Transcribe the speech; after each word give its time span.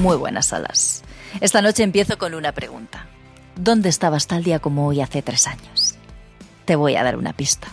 Muy 0.00 0.16
buenas 0.16 0.54
alas. 0.54 1.02
Esta 1.42 1.60
noche 1.60 1.82
empiezo 1.82 2.16
con 2.16 2.32
una 2.32 2.52
pregunta. 2.52 3.06
¿Dónde 3.54 3.90
estabas 3.90 4.26
tal 4.26 4.42
día 4.42 4.58
como 4.58 4.86
hoy 4.86 5.02
hace 5.02 5.20
tres 5.20 5.46
años? 5.46 5.96
Te 6.64 6.74
voy 6.74 6.96
a 6.96 7.02
dar 7.02 7.18
una 7.18 7.34
pista. 7.34 7.68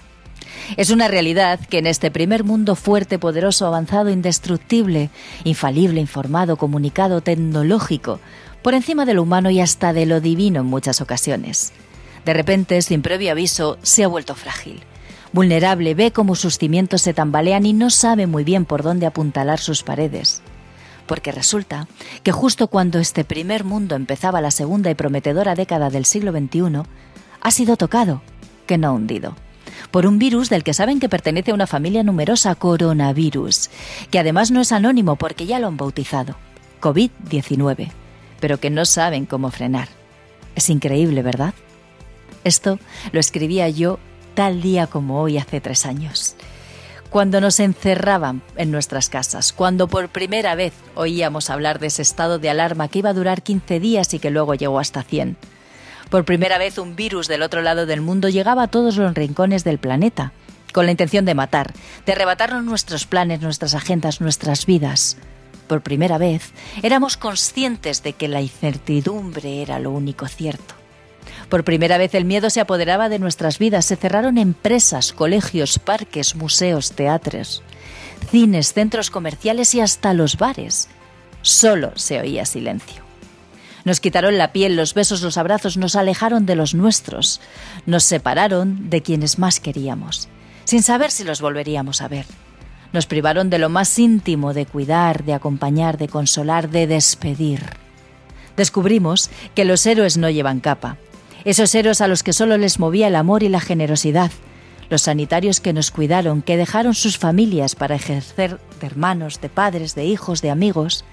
Es 0.76 0.90
una 0.90 1.08
realidad 1.08 1.58
que 1.70 1.78
en 1.78 1.88
este 1.88 2.12
primer 2.12 2.44
mundo 2.44 2.76
fuerte, 2.76 3.18
poderoso, 3.18 3.66
avanzado, 3.66 4.10
indestructible, 4.10 5.10
infalible, 5.46 6.02
informado, 6.02 6.58
comunicado, 6.58 7.22
tecnológico, 7.22 8.20
por 8.62 8.74
encima 8.74 9.06
de 9.06 9.14
lo 9.14 9.24
humano 9.24 9.50
y 9.50 9.62
hasta 9.62 9.94
de 9.94 10.06
lo 10.06 10.20
divino 10.20 10.60
en 10.60 10.66
muchas 10.66 11.00
ocasiones. 11.00 11.72
De 12.26 12.34
repente, 12.34 12.82
sin 12.82 13.04
previo 13.04 13.32
aviso, 13.32 13.78
se 13.84 14.04
ha 14.04 14.10
vuelto 14.10 14.36
frágil. 14.36 14.84
Vulnerable, 15.32 15.96
ve 15.96 16.12
cómo 16.12 16.36
sus 16.36 16.58
cimientos 16.58 17.04
se 17.04 17.14
tambalean 17.14 17.66
y 17.66 17.72
no 17.72 17.90
sabe 17.90 18.28
muy 18.28 18.44
bien 18.44 18.66
por 18.66 18.84
dónde 18.84 19.06
apuntalar 19.06 19.60
sus 19.60 19.82
paredes. 19.84 20.42
Porque 21.08 21.32
resulta 21.32 21.88
que 22.24 22.32
justo 22.32 22.68
cuando 22.68 23.00
este 23.00 23.24
primer 23.24 23.64
mundo 23.64 23.96
empezaba 23.96 24.42
la 24.42 24.52
segunda 24.52 24.92
y 24.92 24.96
prometedora 24.96 25.56
década 25.56 25.90
del 25.90 26.06
siglo 26.06 26.32
XXI, 26.32 26.84
ha 27.42 27.52
sido 27.52 27.78
tocado, 27.78 28.22
que 28.66 28.78
no 28.78 28.94
hundido 28.94 29.36
por 29.92 30.06
un 30.06 30.20
virus 30.20 30.50
del 30.50 30.64
que 30.64 30.74
saben 30.74 31.00
que 31.00 31.10
pertenece 31.10 31.52
a 31.52 31.54
una 31.54 31.68
familia 31.68 32.04
numerosa, 32.04 32.56
coronavirus, 32.56 33.70
que 34.12 34.20
además 34.20 34.52
no 34.52 34.62
es 34.62 34.72
anónimo 34.72 35.16
porque 35.16 35.46
ya 35.46 35.60
lo 35.60 35.68
han 35.68 35.78
bautizado, 35.78 36.36
COVID-19, 36.82 37.90
pero 38.40 38.60
que 38.60 38.70
no 38.70 38.86
saben 38.86 39.26
cómo 39.26 39.52
frenar. 39.52 39.88
Es 40.56 40.70
increíble, 40.70 41.22
¿verdad? 41.22 41.54
Esto 42.44 42.80
lo 43.12 43.20
escribía 43.20 43.70
yo 43.70 44.00
tal 44.34 44.62
día 44.62 44.88
como 44.88 45.22
hoy 45.22 45.38
hace 45.38 45.62
tres 45.62 45.86
años. 45.86 46.36
Cuando 47.18 47.42
nos 47.42 47.60
encerraban 47.60 48.44
en 48.58 48.70
nuestras 48.70 49.10
casas, 49.10 49.52
cuando 49.52 49.88
por 49.88 50.10
primera 50.10 50.54
vez 50.54 50.72
oíamos 50.94 51.50
hablar 51.50 51.80
de 51.80 51.88
ese 51.88 52.04
estado 52.04 52.38
de 52.38 52.52
alarma 52.52 52.90
que 52.90 53.00
iba 53.00 53.10
a 53.10 53.16
durar 53.16 53.42
15 53.42 53.80
días 53.80 54.14
y 54.14 54.20
que 54.20 54.30
luego 54.30 54.54
llegó 54.54 54.78
hasta 54.78 55.02
100 55.02 55.36
por 56.12 56.26
primera 56.26 56.60
vez 56.60 56.78
un 56.78 56.96
virus 56.96 57.28
del 57.28 57.42
otro 57.42 57.64
lado 57.64 57.88
del 57.88 58.02
mundo 58.02 58.30
llegaba 58.30 58.62
a 58.62 58.68
todos 58.68 58.98
los 58.98 59.16
rincones 59.16 59.64
del 59.64 59.80
planeta, 59.80 60.32
con 60.74 60.86
la 60.86 60.92
intención 60.92 61.26
de 61.26 61.34
matar, 61.34 61.74
de 62.06 62.12
arrebatarnos 62.12 62.64
nuestros 62.64 63.08
planes, 63.08 63.42
nuestras 63.42 63.74
agendas, 63.74 64.22
nuestras 64.22 64.68
vidas. 64.68 65.18
Por 65.66 65.82
primera 65.82 66.20
vez 66.20 66.52
éramos 66.84 67.18
conscientes 67.18 68.04
de 68.04 68.14
que 68.14 68.28
la 68.28 68.42
incertidumbre 68.42 69.64
era 69.64 69.80
lo 69.80 69.90
único 69.90 70.28
cierto. 70.28 70.76
Por 71.50 71.64
primera 71.64 71.98
vez 71.98 72.14
el 72.14 72.26
miedo 72.26 72.50
se 72.50 72.60
apoderaba 72.60 73.08
de 73.08 73.20
nuestras 73.20 73.58
vidas, 73.58 73.86
se 73.86 73.96
cerraron 73.96 74.38
empresas, 74.38 75.14
colegios, 75.14 75.80
parques, 75.80 76.36
museos, 76.36 76.92
teatros, 76.92 77.64
cines, 78.30 78.74
centros 78.74 79.10
comerciales 79.10 79.74
y 79.74 79.80
hasta 79.80 80.14
los 80.14 80.38
bares. 80.38 80.90
Solo 81.42 81.94
se 81.96 82.20
oía 82.20 82.46
silencio. 82.46 83.04
Nos 83.86 84.02
quitaron 84.02 84.38
la 84.38 84.52
piel, 84.52 84.76
los 84.76 84.94
besos, 84.94 85.22
los 85.22 85.38
abrazos, 85.38 85.78
nos 85.78 85.96
alejaron 85.96 86.46
de 86.46 86.58
los 86.58 86.74
nuestros, 86.74 87.40
nos 87.86 88.04
separaron 88.04 88.90
de 88.90 89.02
quienes 89.02 89.40
más 89.40 89.62
queríamos, 89.62 90.28
sin 90.66 90.84
saber 90.84 91.10
si 91.10 91.24
los 91.24 91.40
volveríamos 91.40 92.02
a 92.02 92.10
ver. 92.10 92.26
Nos 92.92 93.06
privaron 93.06 93.50
de 93.50 93.60
lo 93.60 93.70
más 93.70 93.98
íntimo, 93.98 94.54
de 94.54 94.66
cuidar, 94.66 95.24
de 95.24 95.34
acompañar, 95.34 95.98
de 95.98 96.10
consolar, 96.10 96.70
de 96.70 96.88
despedir. 96.88 97.62
Descubrimos 98.58 99.30
que 99.56 99.64
los 99.64 99.86
héroes 99.86 100.18
no 100.18 100.30
llevan 100.30 100.60
capa, 100.60 100.98
esos 101.50 101.74
héroes 101.76 102.02
a 102.02 102.10
los 102.10 102.24
que 102.24 102.34
solo 102.34 102.58
les 102.58 102.78
movía 102.78 103.08
el 103.08 103.16
amor 103.16 103.42
y 103.42 103.48
la 103.48 103.62
generosidad, 103.62 104.32
los 104.90 105.04
sanitarios 105.04 105.62
que 105.62 105.72
nos 105.72 105.92
cuidaron, 105.92 106.42
que 106.42 106.58
dejaron 106.58 106.94
sus 106.94 107.18
familias 107.18 107.74
para 107.74 107.96
ejercer 107.96 108.60
de 108.82 108.88
hermanos, 108.88 109.40
de 109.40 109.48
padres, 109.48 109.96
de 109.96 110.04
hijos, 110.04 110.42
de 110.42 110.50
amigos, 110.50 111.06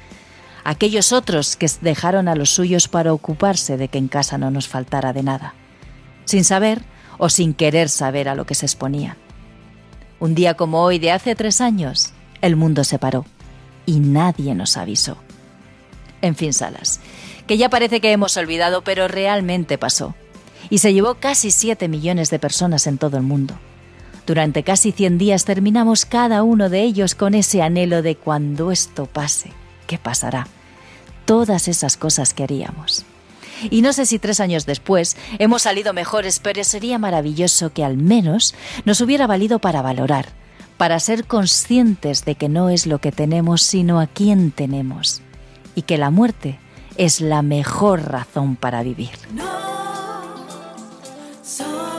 aquellos 0.65 1.12
otros 1.12 1.55
que 1.55 1.71
dejaron 1.83 2.27
a 2.27 2.35
los 2.35 2.51
suyos 2.51 2.89
para 2.89 3.12
ocuparse 3.12 3.77
de 3.77 3.87
que 3.87 3.99
en 3.99 4.09
casa 4.09 4.37
no 4.37 4.51
nos 4.51 4.67
faltara 4.67 5.12
de 5.12 5.23
nada, 5.23 5.55
sin 6.25 6.43
saber 6.43 6.83
o 7.19 7.29
sin 7.29 7.55
querer 7.55 7.89
saber 7.89 8.29
a 8.29 8.35
lo 8.35 8.44
que 8.44 8.56
se 8.56 8.67
exponían. 8.67 9.17
Un 10.19 10.34
día 10.34 10.55
como 10.55 10.83
hoy 10.83 10.99
de 10.99 11.12
hace 11.12 11.37
tres 11.37 11.61
años, 11.61 12.12
el 12.41 12.56
mundo 12.56 12.83
se 12.83 12.99
paró 12.99 13.25
y 13.87 14.00
nadie 14.00 14.56
nos 14.56 14.77
avisó. 14.77 15.17
En 16.23 16.34
fin, 16.34 16.53
Salas, 16.53 16.99
que 17.47 17.56
ya 17.56 17.69
parece 17.69 18.00
que 18.00 18.11
hemos 18.11 18.37
olvidado, 18.37 18.83
pero 18.83 19.06
realmente 19.06 19.78
pasó. 19.78 20.17
Y 20.70 20.78
se 20.78 20.92
llevó 20.92 21.14
casi 21.16 21.50
siete 21.50 21.88
millones 21.88 22.30
de 22.30 22.38
personas 22.38 22.86
en 22.86 22.98
todo 22.98 23.16
el 23.16 23.22
mundo. 23.22 23.54
Durante 24.26 24.62
casi 24.62 24.92
100 24.92 25.19
días 25.19 25.44
terminamos 25.44 26.06
cada 26.06 26.42
uno 26.42 26.70
de 26.70 26.82
ellos 26.82 27.14
con 27.14 27.34
ese 27.34 27.62
anhelo 27.62 28.00
de 28.00 28.16
cuando 28.16 28.70
esto 28.72 29.06
pase 29.06 29.50
¿qué 29.86 29.98
pasará? 29.98 30.47
Todas 31.25 31.69
esas 31.69 31.97
cosas 31.97 32.34
que 32.34 32.42
haríamos. 32.42 33.04
Y 33.70 33.82
no 33.82 33.92
sé 33.92 34.04
si 34.04 34.19
tres 34.19 34.41
años 34.41 34.66
después 34.66 35.16
hemos 35.38 35.62
salido 35.62 35.92
mejores, 35.92 36.38
pero 36.41 36.64
sería 36.64 36.98
maravilloso 36.98 37.72
que 37.72 37.84
al 37.84 37.96
menos 37.96 38.54
nos 38.84 39.00
hubiera 39.00 39.26
valido 39.26 39.58
para 39.58 39.81
valorar, 39.81 40.26
para 40.76 40.98
ser 41.00 41.26
conscientes 41.26 42.25
de 42.25 42.34
que 42.34 42.48
no 42.48 42.69
es 42.69 42.86
lo 42.86 42.98
que 42.98 43.12
tenemos, 43.12 43.62
sino 43.62 44.00
a 44.00 44.06
quién 44.06 44.50
tenemos, 44.50 45.22
y 45.75 45.82
que 45.82 45.98
la 45.98 46.10
muerte 46.10 46.58
es 46.96 47.20
la 47.20 47.42
mejor 47.42 48.10
razón 48.10 48.56
para 48.56 48.82
vivir. 48.82 49.10
So 51.44 51.94